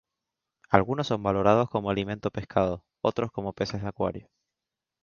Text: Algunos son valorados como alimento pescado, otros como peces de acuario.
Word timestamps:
Algunos 0.71 1.05
son 1.05 1.21
valorados 1.21 1.69
como 1.69 1.91
alimento 1.91 2.31
pescado, 2.31 2.83
otros 3.01 3.31
como 3.31 3.53
peces 3.53 3.83
de 3.83 3.89
acuario. 3.89 4.31